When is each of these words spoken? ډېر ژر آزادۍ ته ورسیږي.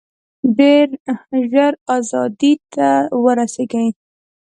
ډېر 0.57 0.87
ژر 1.51 1.73
آزادۍ 1.97 2.53
ته 2.73 2.87
ورسیږي. 3.23 3.87